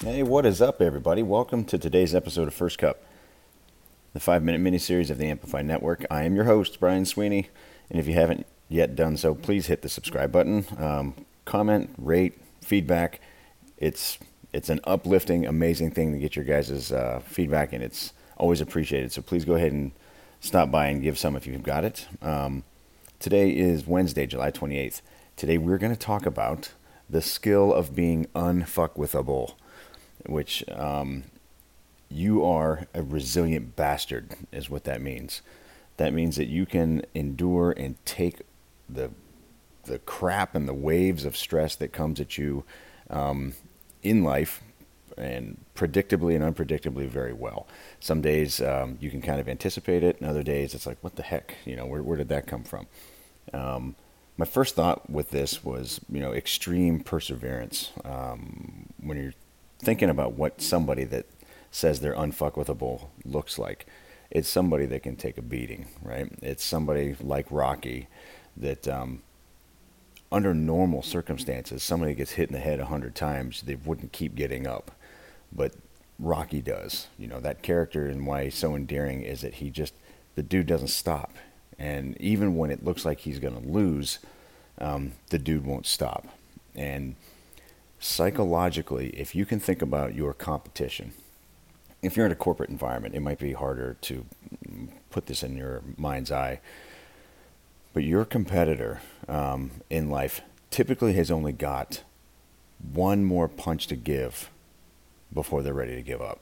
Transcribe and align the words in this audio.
Hey, 0.00 0.22
what 0.22 0.46
is 0.46 0.62
up, 0.62 0.80
everybody? 0.80 1.24
Welcome 1.24 1.64
to 1.64 1.76
today's 1.76 2.14
episode 2.14 2.46
of 2.46 2.54
First 2.54 2.78
Cup, 2.78 3.02
the 4.12 4.20
five 4.20 4.44
minute 4.44 4.60
mini-series 4.60 5.10
of 5.10 5.18
the 5.18 5.26
Amplify 5.26 5.60
Network. 5.62 6.06
I 6.08 6.22
am 6.22 6.36
your 6.36 6.44
host, 6.44 6.78
Brian 6.78 7.04
Sweeney, 7.04 7.48
and 7.90 7.98
if 7.98 8.06
you 8.06 8.14
haven't 8.14 8.46
yet 8.68 8.94
done 8.94 9.16
so, 9.16 9.34
please 9.34 9.66
hit 9.66 9.82
the 9.82 9.88
subscribe 9.88 10.30
button, 10.30 10.64
um, 10.78 11.26
comment, 11.46 11.90
rate, 11.98 12.40
feedback. 12.60 13.20
It's 13.76 14.18
it's 14.52 14.68
an 14.68 14.78
uplifting, 14.84 15.44
amazing 15.44 15.90
thing 15.90 16.12
to 16.12 16.18
get 16.20 16.36
your 16.36 16.44
guys' 16.44 16.92
uh, 16.92 17.20
feedback, 17.26 17.72
and 17.72 17.82
it's 17.82 18.12
always 18.36 18.60
appreciated. 18.60 19.10
So 19.10 19.20
please 19.20 19.44
go 19.44 19.56
ahead 19.56 19.72
and 19.72 19.90
stop 20.38 20.70
by 20.70 20.86
and 20.86 21.02
give 21.02 21.18
some 21.18 21.34
if 21.34 21.44
you've 21.44 21.64
got 21.64 21.82
it. 21.84 22.06
Um, 22.22 22.62
today 23.18 23.50
is 23.50 23.84
Wednesday, 23.84 24.26
July 24.26 24.52
28th. 24.52 25.00
Today 25.34 25.58
we're 25.58 25.76
going 25.76 25.92
to 25.92 25.98
talk 25.98 26.24
about 26.24 26.70
the 27.10 27.20
skill 27.20 27.74
of 27.74 27.96
being 27.96 28.26
unfuckwithable 28.36 29.54
which 30.26 30.64
um, 30.70 31.24
you 32.08 32.44
are 32.44 32.86
a 32.94 33.02
resilient 33.02 33.76
bastard, 33.76 34.34
is 34.52 34.70
what 34.70 34.84
that 34.84 35.00
means. 35.00 35.42
That 35.96 36.14
means 36.14 36.36
that 36.36 36.48
you 36.48 36.66
can 36.66 37.04
endure 37.14 37.72
and 37.72 37.96
take 38.04 38.42
the 38.88 39.10
the 39.84 39.98
crap 40.00 40.54
and 40.54 40.68
the 40.68 40.74
waves 40.74 41.24
of 41.24 41.34
stress 41.34 41.74
that 41.76 41.92
comes 41.92 42.20
at 42.20 42.36
you 42.36 42.62
um, 43.08 43.54
in 44.02 44.22
life 44.22 44.62
and 45.16 45.56
predictably 45.74 46.36
and 46.36 46.44
unpredictably 46.44 47.08
very 47.08 47.32
well. 47.32 47.66
Some 47.98 48.20
days 48.20 48.60
um, 48.60 48.98
you 49.00 49.10
can 49.10 49.22
kind 49.22 49.40
of 49.40 49.48
anticipate 49.48 50.04
it, 50.04 50.20
and 50.20 50.28
other 50.28 50.42
days 50.42 50.74
it's 50.74 50.86
like, 50.86 50.98
what 51.00 51.16
the 51.16 51.22
heck? 51.22 51.56
You 51.64 51.74
know, 51.74 51.86
where, 51.86 52.02
where 52.02 52.18
did 52.18 52.28
that 52.28 52.46
come 52.46 52.64
from? 52.64 52.86
Um, 53.52 53.96
my 54.36 54.44
first 54.44 54.76
thought 54.76 55.10
with 55.10 55.30
this 55.30 55.64
was, 55.64 56.00
you 56.10 56.20
know, 56.20 56.32
extreme 56.32 57.00
perseverance. 57.00 57.90
Um, 58.04 58.90
when 59.00 59.16
you're 59.16 59.34
thinking 59.78 60.10
about 60.10 60.32
what 60.32 60.60
somebody 60.60 61.04
that 61.04 61.26
says 61.70 62.00
they're 62.00 62.14
unfuckwithable 62.14 63.06
looks 63.24 63.58
like. 63.58 63.86
It's 64.30 64.48
somebody 64.48 64.86
that 64.86 65.02
can 65.02 65.16
take 65.16 65.38
a 65.38 65.42
beating, 65.42 65.86
right? 66.02 66.30
It's 66.42 66.64
somebody 66.64 67.16
like 67.20 67.46
Rocky 67.50 68.08
that, 68.56 68.86
um, 68.88 69.22
under 70.30 70.52
normal 70.52 71.02
circumstances, 71.02 71.82
somebody 71.82 72.14
gets 72.14 72.32
hit 72.32 72.50
in 72.50 72.54
the 72.54 72.60
head 72.60 72.80
a 72.80 72.86
hundred 72.86 73.14
times, 73.14 73.62
they 73.62 73.76
wouldn't 73.76 74.12
keep 74.12 74.34
getting 74.34 74.66
up. 74.66 74.90
But 75.50 75.72
Rocky 76.18 76.60
does. 76.60 77.06
You 77.18 77.28
know, 77.28 77.40
that 77.40 77.62
character 77.62 78.06
and 78.06 78.26
why 78.26 78.44
he's 78.44 78.54
so 78.54 78.74
endearing 78.74 79.22
is 79.22 79.40
that 79.40 79.54
he 79.54 79.70
just, 79.70 79.94
the 80.34 80.42
dude 80.42 80.66
doesn't 80.66 80.88
stop. 80.88 81.32
And 81.78 82.20
even 82.20 82.56
when 82.56 82.70
it 82.70 82.84
looks 82.84 83.04
like 83.04 83.20
he's 83.20 83.38
going 83.38 83.58
to 83.60 83.68
lose, 83.68 84.18
um, 84.78 85.12
the 85.30 85.38
dude 85.38 85.64
won't 85.64 85.86
stop. 85.86 86.26
And 86.74 87.14
psychologically, 88.00 89.08
if 89.10 89.34
you 89.34 89.44
can 89.44 89.60
think 89.60 89.82
about 89.82 90.14
your 90.14 90.32
competition, 90.32 91.12
if 92.02 92.16
you're 92.16 92.26
in 92.26 92.32
a 92.32 92.36
corporate 92.36 92.70
environment, 92.70 93.14
it 93.14 93.20
might 93.20 93.38
be 93.38 93.52
harder 93.52 93.96
to 94.02 94.24
put 95.10 95.26
this 95.26 95.42
in 95.42 95.56
your 95.56 95.82
mind's 95.96 96.30
eye. 96.30 96.60
But 97.92 98.04
your 98.04 98.24
competitor 98.24 99.00
um, 99.26 99.70
in 99.90 100.08
life 100.10 100.42
typically 100.70 101.14
has 101.14 101.30
only 101.30 101.52
got 101.52 102.02
one 102.92 103.24
more 103.24 103.48
punch 103.48 103.86
to 103.88 103.96
give 103.96 104.50
before 105.32 105.62
they're 105.62 105.74
ready 105.74 105.96
to 105.96 106.02
give 106.02 106.22
up. 106.22 106.40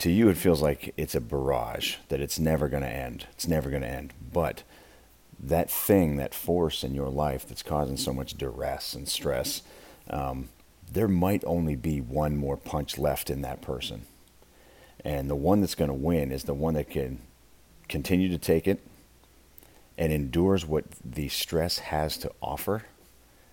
To 0.00 0.10
you, 0.10 0.28
it 0.28 0.36
feels 0.36 0.60
like 0.60 0.92
it's 0.96 1.14
a 1.14 1.20
barrage, 1.20 1.96
that 2.08 2.20
it's 2.20 2.38
never 2.38 2.68
going 2.68 2.82
to 2.82 2.88
end. 2.88 3.26
It's 3.32 3.48
never 3.48 3.70
going 3.70 3.82
to 3.82 3.88
end. 3.88 4.12
But 4.32 4.62
that 5.38 5.70
thing, 5.70 6.16
that 6.16 6.34
force 6.34 6.82
in 6.82 6.94
your 6.94 7.08
life 7.08 7.46
that's 7.46 7.62
causing 7.62 7.96
so 7.96 8.12
much 8.12 8.36
duress 8.36 8.94
and 8.94 9.08
stress, 9.08 9.62
um, 10.10 10.48
there 10.90 11.08
might 11.08 11.44
only 11.44 11.76
be 11.76 12.00
one 12.00 12.36
more 12.36 12.56
punch 12.56 12.98
left 12.98 13.30
in 13.30 13.42
that 13.42 13.60
person. 13.60 14.06
And 15.04 15.28
the 15.28 15.36
one 15.36 15.60
that's 15.60 15.74
going 15.74 15.90
to 15.90 15.94
win 15.94 16.32
is 16.32 16.44
the 16.44 16.54
one 16.54 16.74
that 16.74 16.90
can 16.90 17.20
continue 17.88 18.28
to 18.28 18.38
take 18.38 18.66
it 18.66 18.80
and 19.98 20.12
endures 20.12 20.66
what 20.66 20.84
the 21.04 21.28
stress 21.28 21.78
has 21.78 22.16
to 22.18 22.32
offer, 22.42 22.84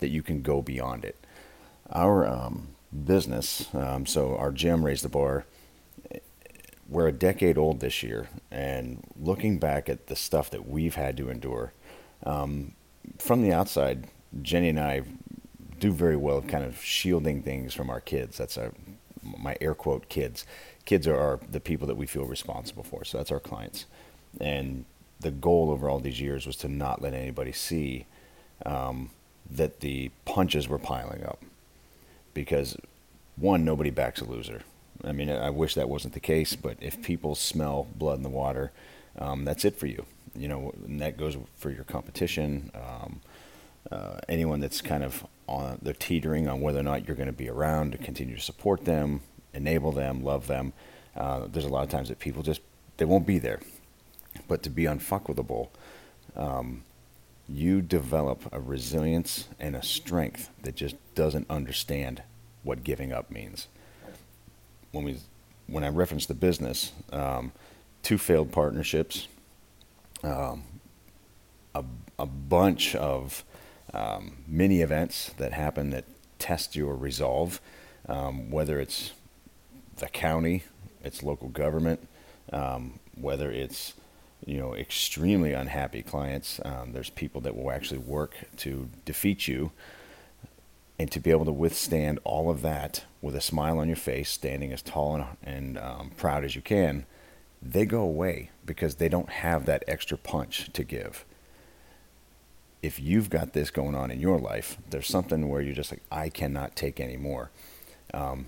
that 0.00 0.08
you 0.08 0.22
can 0.22 0.42
go 0.42 0.62
beyond 0.62 1.04
it. 1.04 1.16
Our 1.90 2.26
um, 2.26 2.68
business, 3.04 3.68
um, 3.74 4.06
so 4.06 4.36
our 4.36 4.52
gym, 4.52 4.84
Raise 4.84 5.02
the 5.02 5.08
Bar, 5.08 5.44
we're 6.94 7.08
a 7.08 7.12
decade 7.12 7.58
old 7.58 7.80
this 7.80 8.04
year, 8.04 8.28
and 8.52 9.02
looking 9.20 9.58
back 9.58 9.88
at 9.88 10.06
the 10.06 10.14
stuff 10.14 10.48
that 10.50 10.68
we've 10.68 10.94
had 10.94 11.16
to 11.16 11.28
endure, 11.28 11.72
um, 12.22 12.72
from 13.18 13.42
the 13.42 13.52
outside, 13.52 14.06
Jenny 14.42 14.68
and 14.68 14.78
I 14.78 15.02
do 15.80 15.90
very 15.90 16.14
well 16.14 16.38
of 16.38 16.46
kind 16.46 16.64
of 16.64 16.80
shielding 16.80 17.42
things 17.42 17.74
from 17.74 17.90
our 17.90 18.00
kids. 18.00 18.38
That's 18.38 18.56
our, 18.56 18.72
my 19.22 19.56
air 19.60 19.74
quote 19.74 20.08
kids. 20.08 20.46
Kids 20.84 21.08
are 21.08 21.16
our, 21.16 21.40
the 21.50 21.58
people 21.58 21.88
that 21.88 21.96
we 21.96 22.06
feel 22.06 22.26
responsible 22.26 22.84
for. 22.84 23.04
So 23.04 23.18
that's 23.18 23.32
our 23.32 23.40
clients. 23.40 23.86
And 24.40 24.84
the 25.18 25.32
goal 25.32 25.70
over 25.70 25.90
all 25.90 25.98
these 25.98 26.20
years 26.20 26.46
was 26.46 26.56
to 26.58 26.68
not 26.68 27.02
let 27.02 27.12
anybody 27.12 27.50
see 27.50 28.06
um, 28.64 29.10
that 29.50 29.80
the 29.80 30.12
punches 30.24 30.68
were 30.68 30.78
piling 30.78 31.24
up. 31.24 31.42
Because 32.34 32.76
one, 33.34 33.64
nobody 33.64 33.90
backs 33.90 34.20
a 34.20 34.24
loser. 34.24 34.62
I 35.06 35.12
mean, 35.12 35.30
I 35.30 35.50
wish 35.50 35.74
that 35.74 35.88
wasn't 35.88 36.14
the 36.14 36.20
case, 36.20 36.56
but 36.56 36.76
if 36.80 37.02
people 37.02 37.34
smell 37.34 37.86
blood 37.96 38.16
in 38.16 38.22
the 38.22 38.28
water, 38.28 38.72
um, 39.18 39.44
that's 39.44 39.64
it 39.64 39.76
for 39.76 39.86
you. 39.86 40.04
You 40.36 40.48
know, 40.48 40.74
and 40.86 41.00
that 41.00 41.16
goes 41.16 41.36
for 41.56 41.70
your 41.70 41.84
competition. 41.84 42.70
Um, 42.74 43.20
uh, 43.90 44.18
anyone 44.28 44.60
that's 44.60 44.80
kind 44.80 45.04
of 45.04 45.26
on 45.46 45.78
they're 45.82 45.92
teetering 45.92 46.48
on 46.48 46.60
whether 46.60 46.80
or 46.80 46.82
not 46.82 47.06
you're 47.06 47.16
going 47.16 47.26
to 47.26 47.32
be 47.32 47.48
around 47.48 47.92
to 47.92 47.98
continue 47.98 48.34
to 48.34 48.40
support 48.40 48.84
them, 48.84 49.20
enable 49.52 49.92
them, 49.92 50.24
love 50.24 50.46
them. 50.46 50.72
Uh, 51.16 51.46
there's 51.46 51.66
a 51.66 51.68
lot 51.68 51.84
of 51.84 51.90
times 51.90 52.08
that 52.08 52.18
people 52.18 52.42
just 52.42 52.60
they 52.96 53.04
won't 53.04 53.26
be 53.26 53.38
there. 53.38 53.60
But 54.48 54.62
to 54.64 54.70
be 54.70 54.84
unfuckwithable, 54.84 55.68
um, 56.34 56.82
you 57.48 57.82
develop 57.82 58.42
a 58.52 58.60
resilience 58.60 59.48
and 59.60 59.76
a 59.76 59.82
strength 59.82 60.50
that 60.62 60.74
just 60.74 60.96
doesn't 61.14 61.48
understand 61.50 62.22
what 62.62 62.82
giving 62.82 63.12
up 63.12 63.30
means. 63.30 63.68
When 64.94 65.04
we 65.04 65.16
when 65.66 65.82
I 65.82 65.88
reference 65.88 66.26
the 66.26 66.34
business, 66.34 66.92
um, 67.12 67.50
two 68.02 68.16
failed 68.16 68.52
partnerships, 68.52 69.26
um, 70.22 70.62
a, 71.74 71.82
a 72.18 72.26
bunch 72.26 72.94
of 72.94 73.44
um, 73.92 74.36
mini 74.46 74.82
events 74.82 75.30
that 75.38 75.52
happen 75.52 75.90
that 75.90 76.04
test 76.38 76.76
your 76.76 76.94
resolve, 76.94 77.60
um, 78.08 78.50
whether 78.50 78.78
it's 78.78 79.12
the 79.96 80.06
county, 80.06 80.62
it's 81.02 81.24
local 81.24 81.48
government, 81.48 82.06
um, 82.52 83.00
whether 83.16 83.50
it's 83.50 83.94
you 84.46 84.58
know 84.58 84.76
extremely 84.76 85.54
unhappy 85.54 86.02
clients. 86.02 86.60
Um, 86.64 86.92
there's 86.92 87.10
people 87.10 87.40
that 87.40 87.56
will 87.56 87.72
actually 87.72 87.98
work 87.98 88.36
to 88.58 88.88
defeat 89.04 89.48
you, 89.48 89.72
and 90.98 91.10
to 91.10 91.20
be 91.20 91.30
able 91.30 91.44
to 91.44 91.52
withstand 91.52 92.20
all 92.24 92.50
of 92.50 92.62
that 92.62 93.04
with 93.20 93.34
a 93.34 93.40
smile 93.40 93.78
on 93.78 93.88
your 93.88 93.96
face, 93.96 94.30
standing 94.30 94.72
as 94.72 94.82
tall 94.82 95.16
and, 95.16 95.26
and 95.42 95.78
um, 95.78 96.10
proud 96.16 96.44
as 96.44 96.54
you 96.54 96.62
can, 96.62 97.06
they 97.60 97.84
go 97.84 98.00
away 98.02 98.50
because 98.64 98.96
they 98.96 99.08
don't 99.08 99.30
have 99.30 99.66
that 99.66 99.82
extra 99.88 100.16
punch 100.16 100.70
to 100.72 100.84
give 100.84 101.24
if 102.84 103.00
you've 103.00 103.30
got 103.30 103.54
this 103.54 103.70
going 103.70 103.94
on 103.94 104.10
in 104.10 104.20
your 104.20 104.38
life, 104.38 104.76
there's 104.90 105.06
something 105.06 105.48
where 105.48 105.62
you're 105.62 105.74
just 105.74 105.90
like, 105.90 106.02
I 106.12 106.28
cannot 106.28 106.76
take 106.76 107.00
anymore. 107.00 107.50
Um, 108.12 108.46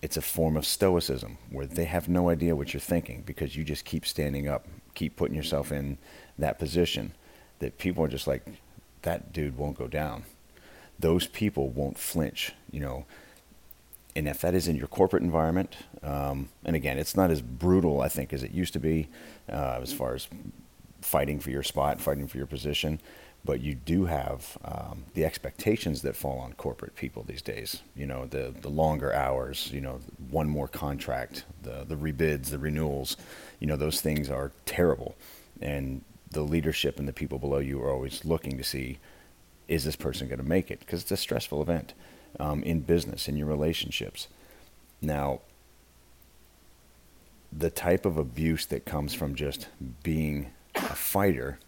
it's 0.00 0.16
a 0.16 0.22
form 0.22 0.56
of 0.56 0.64
stoicism 0.64 1.36
where 1.50 1.66
they 1.66 1.84
have 1.84 2.08
no 2.08 2.30
idea 2.30 2.56
what 2.56 2.72
you're 2.72 2.80
thinking 2.80 3.22
because 3.26 3.54
you 3.54 3.64
just 3.64 3.84
keep 3.84 4.06
standing 4.06 4.48
up, 4.48 4.66
keep 4.94 5.16
putting 5.16 5.36
yourself 5.36 5.72
in 5.72 5.98
that 6.38 6.58
position 6.58 7.12
that 7.58 7.76
people 7.76 8.02
are 8.02 8.08
just 8.08 8.26
like, 8.26 8.46
that 9.02 9.34
dude 9.34 9.58
won't 9.58 9.76
go 9.76 9.88
down. 9.88 10.24
Those 10.98 11.26
people 11.26 11.68
won't 11.68 11.98
flinch, 11.98 12.52
you 12.70 12.80
know. 12.80 13.06
And 14.14 14.26
if 14.26 14.40
that 14.40 14.54
is 14.54 14.66
in 14.66 14.76
your 14.76 14.86
corporate 14.86 15.22
environment, 15.22 15.76
um, 16.02 16.48
and 16.64 16.74
again, 16.74 16.98
it's 16.98 17.14
not 17.14 17.30
as 17.30 17.42
brutal, 17.42 18.00
I 18.00 18.08
think, 18.08 18.32
as 18.32 18.42
it 18.42 18.50
used 18.50 18.72
to 18.72 18.80
be 18.80 19.08
uh, 19.50 19.80
as 19.82 19.92
far 19.92 20.14
as 20.14 20.26
fighting 21.02 21.38
for 21.38 21.50
your 21.50 21.62
spot, 21.62 22.00
fighting 22.00 22.26
for 22.26 22.38
your 22.38 22.46
position 22.46 22.98
but 23.46 23.60
you 23.60 23.74
do 23.74 24.04
have 24.06 24.58
um, 24.64 25.04
the 25.14 25.24
expectations 25.24 26.02
that 26.02 26.16
fall 26.16 26.38
on 26.38 26.52
corporate 26.54 26.96
people 26.96 27.22
these 27.22 27.40
days. 27.40 27.80
You 27.94 28.06
know, 28.06 28.26
the 28.26 28.52
the 28.60 28.68
longer 28.68 29.14
hours. 29.14 29.70
You 29.72 29.80
know, 29.80 30.00
one 30.30 30.48
more 30.48 30.68
contract, 30.68 31.44
the 31.62 31.84
the 31.88 31.94
rebids, 31.94 32.50
the 32.50 32.58
renewals. 32.58 33.16
You 33.60 33.68
know, 33.68 33.76
those 33.76 34.00
things 34.00 34.28
are 34.28 34.50
terrible, 34.66 35.16
and 35.62 36.02
the 36.32 36.42
leadership 36.42 36.98
and 36.98 37.08
the 37.08 37.12
people 37.12 37.38
below 37.38 37.58
you 37.58 37.80
are 37.82 37.90
always 37.90 38.24
looking 38.24 38.58
to 38.58 38.64
see, 38.64 38.98
is 39.68 39.84
this 39.84 39.96
person 39.96 40.28
going 40.28 40.38
to 40.38 40.44
make 40.44 40.70
it? 40.70 40.80
Because 40.80 41.02
it's 41.02 41.10
a 41.10 41.16
stressful 41.16 41.60
event 41.60 41.94
um, 42.38 42.62
in 42.62 42.80
business, 42.80 43.28
in 43.28 43.36
your 43.36 43.46
relationships. 43.46 44.28
Now, 45.00 45.40
the 47.52 47.70
type 47.70 48.04
of 48.04 48.16
abuse 48.16 48.66
that 48.66 48.84
comes 48.84 49.14
from 49.14 49.34
just 49.34 49.68
being 50.02 50.50
a 50.74 50.94
fighter 50.94 51.58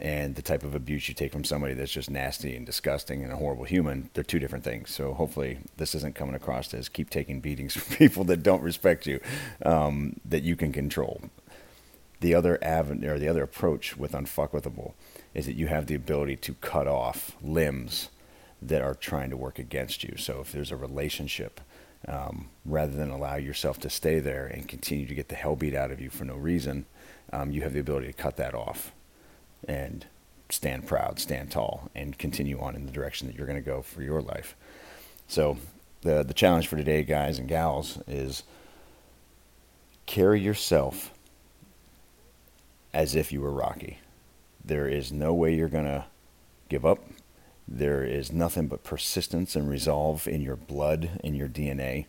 and 0.00 0.34
the 0.34 0.42
type 0.42 0.64
of 0.64 0.74
abuse 0.74 1.08
you 1.08 1.14
take 1.14 1.32
from 1.32 1.44
somebody 1.44 1.74
that's 1.74 1.92
just 1.92 2.10
nasty 2.10 2.56
and 2.56 2.66
disgusting 2.66 3.22
and 3.22 3.32
a 3.32 3.36
horrible 3.36 3.64
human, 3.64 4.10
they're 4.14 4.24
two 4.24 4.40
different 4.40 4.64
things. 4.64 4.90
So 4.90 5.14
hopefully 5.14 5.58
this 5.76 5.94
isn't 5.94 6.16
coming 6.16 6.34
across 6.34 6.74
as 6.74 6.88
keep 6.88 7.08
taking 7.08 7.40
beatings 7.40 7.74
from 7.76 7.96
people 7.96 8.24
that 8.24 8.42
don't 8.42 8.62
respect 8.62 9.06
you, 9.06 9.20
um, 9.64 10.16
that 10.24 10.42
you 10.42 10.56
can 10.56 10.72
control. 10.72 11.20
The 12.22 12.36
other 12.36 12.56
avenue 12.62 13.10
or 13.10 13.18
the 13.18 13.26
other 13.26 13.42
approach 13.42 13.96
with 13.96 14.12
unfuckwithable 14.12 14.92
is 15.34 15.46
that 15.46 15.56
you 15.56 15.66
have 15.66 15.88
the 15.88 15.96
ability 15.96 16.36
to 16.36 16.54
cut 16.54 16.86
off 16.86 17.36
limbs 17.42 18.10
that 18.62 18.80
are 18.80 18.94
trying 18.94 19.28
to 19.30 19.36
work 19.36 19.58
against 19.58 20.04
you. 20.04 20.14
So 20.16 20.40
if 20.40 20.52
there's 20.52 20.70
a 20.70 20.76
relationship, 20.76 21.60
um, 22.06 22.48
rather 22.64 22.92
than 22.92 23.10
allow 23.10 23.34
yourself 23.34 23.80
to 23.80 23.90
stay 23.90 24.20
there 24.20 24.46
and 24.46 24.68
continue 24.68 25.04
to 25.04 25.16
get 25.16 25.30
the 25.30 25.34
hell 25.34 25.56
beat 25.56 25.74
out 25.74 25.90
of 25.90 26.00
you 26.00 26.10
for 26.10 26.24
no 26.24 26.36
reason, 26.36 26.86
um, 27.32 27.50
you 27.50 27.62
have 27.62 27.72
the 27.72 27.80
ability 27.80 28.06
to 28.06 28.12
cut 28.12 28.36
that 28.36 28.54
off 28.54 28.92
and 29.66 30.06
stand 30.48 30.86
proud, 30.86 31.18
stand 31.18 31.50
tall, 31.50 31.90
and 31.92 32.18
continue 32.18 32.60
on 32.60 32.76
in 32.76 32.86
the 32.86 32.92
direction 32.92 33.26
that 33.26 33.36
you're 33.36 33.48
going 33.48 33.58
to 33.58 33.68
go 33.68 33.82
for 33.82 34.00
your 34.00 34.22
life. 34.22 34.54
So, 35.26 35.58
the 36.02 36.22
the 36.22 36.34
challenge 36.34 36.68
for 36.68 36.76
today, 36.76 37.02
guys 37.02 37.40
and 37.40 37.48
gals, 37.48 37.98
is 38.06 38.44
carry 40.06 40.40
yourself 40.40 41.12
as 42.92 43.14
if 43.14 43.32
you 43.32 43.40
were 43.40 43.52
Rocky. 43.52 43.98
There 44.64 44.86
is 44.86 45.12
no 45.12 45.34
way 45.34 45.54
you're 45.54 45.68
going 45.68 45.84
to 45.84 46.04
give 46.68 46.84
up. 46.84 47.04
There 47.66 48.04
is 48.04 48.32
nothing 48.32 48.66
but 48.66 48.84
persistence 48.84 49.56
and 49.56 49.68
resolve 49.68 50.28
in 50.28 50.40
your 50.42 50.56
blood, 50.56 51.20
in 51.22 51.34
your 51.34 51.48
DNA. 51.48 52.06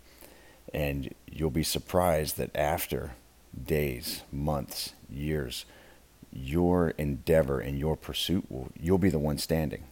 And 0.74 1.14
you'll 1.32 1.52
be 1.52 1.64
surprised 1.64 2.38
that 2.38 2.56
after 2.56 3.12
days, 3.66 4.24
months, 4.32 4.94
years, 5.10 5.66
your 6.34 6.90
endeavor 6.92 7.60
and 7.60 7.78
your 7.78 7.96
pursuit 7.96 8.50
will 8.50 8.70
you'll 8.80 8.98
be 8.98 9.10
the 9.10 9.20
one 9.20 9.38
standing 9.38 9.84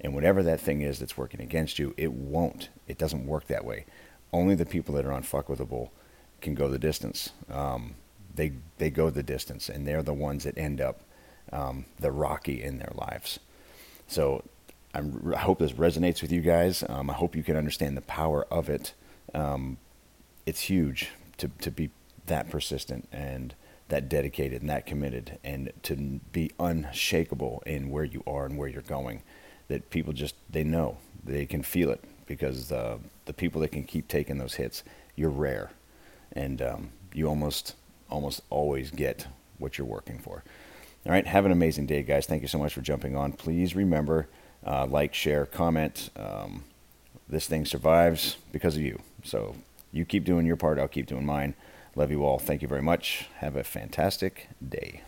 and 0.00 0.14
whatever 0.14 0.42
that 0.42 0.60
thing 0.60 0.80
is 0.80 1.00
that's 1.00 1.16
working 1.16 1.40
against 1.40 1.78
you 1.78 1.92
it 1.96 2.12
won't 2.12 2.68
it 2.86 2.96
doesn't 2.96 3.26
work 3.26 3.46
that 3.48 3.64
way 3.64 3.84
only 4.32 4.54
the 4.54 4.64
people 4.66 4.94
that 4.94 5.04
are 5.04 5.20
unfuckwithable 5.20 5.90
can 6.40 6.54
go 6.54 6.68
the 6.68 6.78
distance 6.78 7.30
um, 7.50 7.94
they 8.34 8.52
they 8.78 8.90
go 8.90 9.10
the 9.10 9.22
distance 9.22 9.68
and 9.68 9.86
they're 9.86 10.02
the 10.02 10.14
ones 10.14 10.44
that 10.44 10.56
end 10.56 10.80
up 10.80 11.00
um, 11.52 11.84
the 11.98 12.12
rocky 12.12 12.62
in 12.62 12.78
their 12.78 12.92
lives. 12.94 13.38
So 14.06 14.44
I'm, 14.94 15.32
i 15.34 15.38
hope 15.38 15.58
this 15.58 15.72
resonates 15.72 16.22
with 16.22 16.32
you 16.32 16.40
guys. 16.40 16.84
Um, 16.88 17.10
i 17.10 17.12
hope 17.12 17.36
you 17.36 17.42
can 17.42 17.56
understand 17.56 17.96
the 17.96 18.02
power 18.02 18.46
of 18.50 18.68
it. 18.68 18.94
Um, 19.34 19.78
it's 20.46 20.62
huge 20.62 21.10
to, 21.38 21.48
to 21.60 21.70
be 21.70 21.90
that 22.26 22.50
persistent 22.50 23.08
and 23.12 23.54
that 23.88 24.08
dedicated 24.08 24.60
and 24.60 24.70
that 24.70 24.86
committed 24.86 25.38
and 25.42 25.72
to 25.82 25.96
be 26.32 26.50
unshakable 26.58 27.62
in 27.66 27.90
where 27.90 28.04
you 28.04 28.22
are 28.26 28.46
and 28.46 28.56
where 28.56 28.68
you're 28.68 28.82
going 28.82 29.22
that 29.68 29.90
people 29.90 30.12
just 30.12 30.34
they 30.48 30.64
know 30.64 30.96
they 31.24 31.46
can 31.46 31.62
feel 31.62 31.90
it 31.90 32.02
because 32.26 32.70
uh, 32.72 32.98
the 33.26 33.32
people 33.32 33.60
that 33.60 33.72
can 33.72 33.84
keep 33.84 34.08
taking 34.08 34.38
those 34.38 34.54
hits 34.54 34.84
you're 35.20 35.30
rare. 35.30 35.70
And 36.32 36.62
um, 36.62 36.90
you 37.12 37.28
almost 37.28 37.76
almost 38.10 38.42
always 38.50 38.90
get 38.90 39.26
what 39.58 39.78
you're 39.78 39.86
working 39.86 40.18
for 40.18 40.42
all 41.06 41.12
right 41.12 41.26
have 41.26 41.46
an 41.46 41.52
amazing 41.52 41.86
day 41.86 42.02
guys 42.02 42.26
thank 42.26 42.42
you 42.42 42.48
so 42.48 42.58
much 42.58 42.74
for 42.74 42.80
jumping 42.80 43.16
on 43.16 43.32
please 43.32 43.74
remember 43.74 44.28
uh, 44.66 44.86
like 44.86 45.14
share 45.14 45.46
comment 45.46 46.10
um, 46.16 46.64
this 47.28 47.46
thing 47.46 47.64
survives 47.64 48.36
because 48.52 48.76
of 48.76 48.82
you 48.82 49.00
so 49.22 49.54
you 49.92 50.04
keep 50.04 50.24
doing 50.24 50.46
your 50.46 50.56
part 50.56 50.78
i'll 50.78 50.88
keep 50.88 51.06
doing 51.06 51.24
mine 51.24 51.54
Love 51.96 52.10
you 52.10 52.24
all. 52.24 52.38
Thank 52.38 52.62
you 52.62 52.68
very 52.68 52.82
much. 52.82 53.28
Have 53.38 53.56
a 53.56 53.64
fantastic 53.64 54.48
day. 54.66 55.02